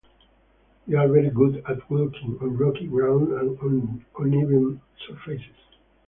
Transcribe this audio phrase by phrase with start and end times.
[0.87, 5.53] They are very good at walking on rocky ground and uneven surfaces.